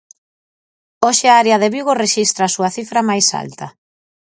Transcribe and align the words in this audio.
Hoxe 1.05 1.25
a 1.29 1.35
área 1.41 1.61
de 1.61 1.71
Vigo 1.75 1.93
rexistra 2.03 2.43
a 2.45 2.53
súa 2.55 2.69
cifra 2.77 3.01
máis 3.09 3.27
alta. 3.41 3.67